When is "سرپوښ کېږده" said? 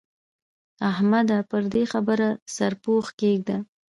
2.55-3.57